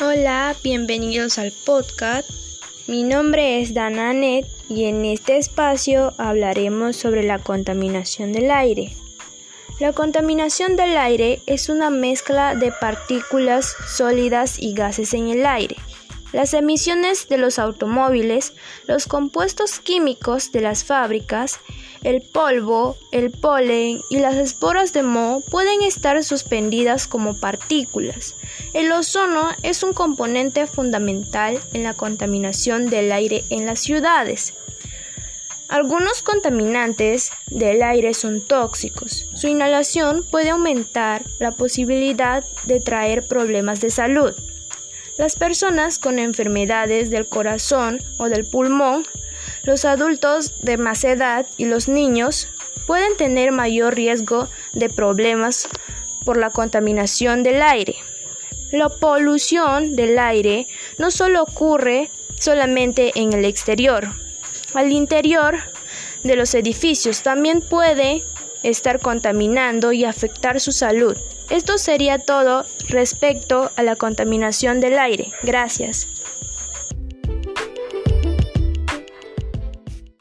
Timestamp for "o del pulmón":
48.18-49.04